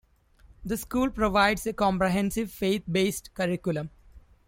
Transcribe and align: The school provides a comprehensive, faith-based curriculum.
The 0.65 0.77
school 0.77 1.11
provides 1.11 1.67
a 1.67 1.73
comprehensive, 1.73 2.49
faith-based 2.49 3.35
curriculum. 3.35 3.91